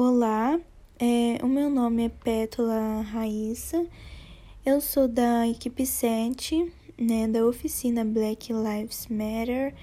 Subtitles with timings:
[0.00, 0.60] Olá,
[0.96, 3.84] é, o meu nome é Pétula Raíssa,
[4.64, 9.74] eu sou da equipe 7, né, da oficina Black Lives Matter,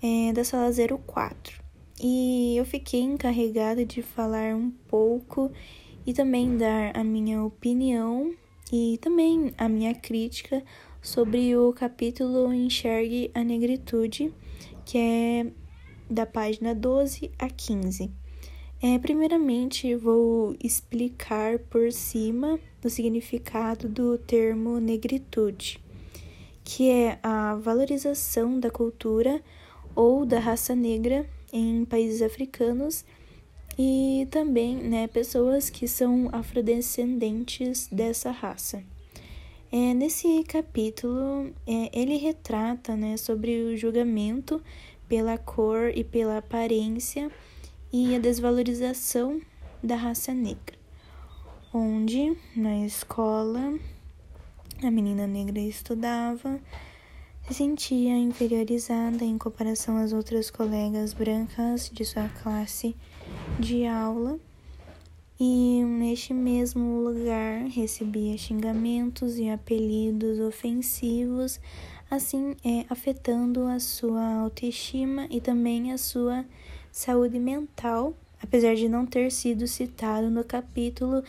[0.00, 0.70] é, da sala
[1.04, 1.60] 04.
[2.00, 5.50] E eu fiquei encarregada de falar um pouco
[6.06, 8.32] e também dar a minha opinião
[8.72, 10.62] e também a minha crítica
[11.02, 14.32] sobre o capítulo Enxergue a Negritude,
[14.84, 15.46] que é
[16.08, 18.19] da página 12 a 15.
[18.82, 25.78] É, primeiramente, vou explicar por cima o significado do termo negritude,
[26.64, 29.42] que é a valorização da cultura
[29.94, 33.04] ou da raça negra em países africanos
[33.78, 38.82] e também né, pessoas que são afrodescendentes dessa raça.
[39.70, 44.62] É, nesse capítulo, é, ele retrata né, sobre o julgamento
[45.06, 47.30] pela cor e pela aparência
[47.92, 49.40] e a desvalorização
[49.82, 50.76] da raça negra,
[51.72, 53.78] onde na escola
[54.82, 56.60] a menina negra estudava,
[57.46, 62.94] se sentia inferiorizada em comparação às outras colegas brancas de sua classe
[63.58, 64.38] de aula
[65.42, 71.58] e neste mesmo lugar recebia xingamentos e apelidos ofensivos,
[72.10, 76.44] assim é, afetando a sua autoestima e também a sua
[76.92, 81.22] saúde mental, apesar de não ter sido citado no capítulo,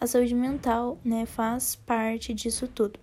[0.00, 2.98] a saúde mental né, faz parte disso tudo.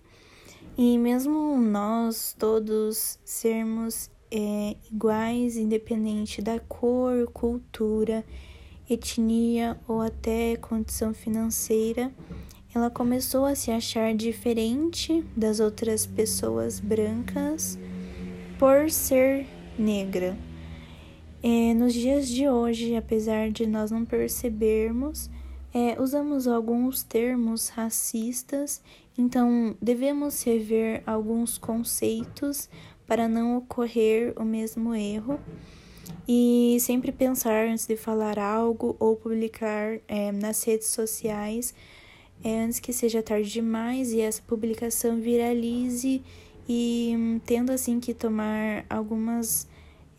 [0.76, 8.24] E mesmo nós todos sermos é, iguais, independente da cor, cultura,
[8.88, 12.12] etnia ou até condição financeira,
[12.74, 17.78] ela começou a se achar diferente das outras pessoas brancas
[18.58, 19.46] por ser
[19.78, 20.36] negra.
[21.42, 25.30] É, nos dias de hoje, apesar de nós não percebermos,
[25.72, 28.82] é, usamos alguns termos racistas,
[29.16, 32.68] então devemos rever alguns conceitos
[33.06, 35.40] para não ocorrer o mesmo erro
[36.28, 41.74] e sempre pensar antes de falar algo ou publicar é, nas redes sociais
[42.42, 46.22] é, antes que seja tarde demais e essa publicação viralize
[46.68, 49.68] e hum, tendo assim que tomar algumas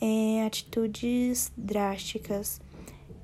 [0.02, 2.60] é, atitudes drásticas.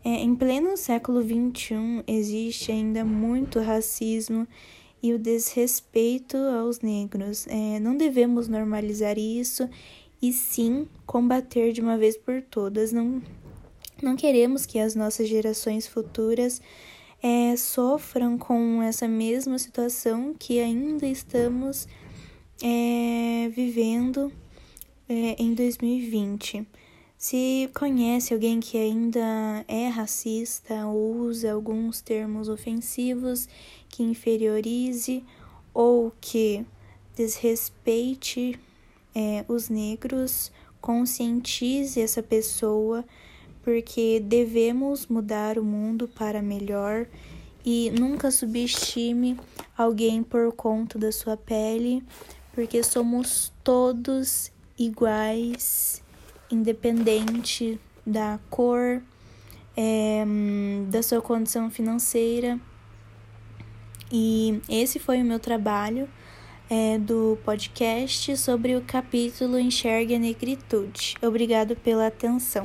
[0.05, 4.47] É, em pleno século XXI, existe ainda muito racismo
[5.01, 7.47] e o desrespeito aos negros.
[7.47, 9.67] É, não devemos normalizar isso
[10.21, 12.91] e sim combater de uma vez por todas.
[12.91, 13.21] Não,
[14.01, 16.61] não queremos que as nossas gerações futuras
[17.21, 21.87] é, sofram com essa mesma situação que ainda estamos
[22.63, 24.31] é, vivendo
[25.09, 26.67] é, em 2020.
[27.17, 33.49] Se conhece alguém que ainda é racista ou usa alguns termos ofensivos
[33.89, 35.23] que inferiorize
[35.73, 36.63] ou que
[37.15, 38.59] desrespeite
[39.15, 43.03] é, os negros, conscientize essa pessoa,
[43.63, 47.07] porque devemos mudar o mundo para melhor
[47.65, 49.39] e nunca subestime
[49.75, 52.03] alguém por conta da sua pele,
[52.53, 56.01] porque somos todos iguais,
[56.51, 59.01] independente da cor,
[59.75, 60.25] é,
[60.89, 62.59] da sua condição financeira.
[64.11, 66.07] E esse foi o meu trabalho
[66.69, 71.15] é, do podcast sobre o capítulo Enxergue a Negritude.
[71.21, 72.63] Obrigado pela atenção.